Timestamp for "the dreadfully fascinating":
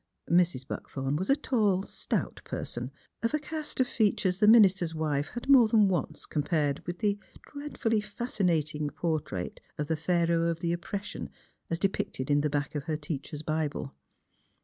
6.97-8.89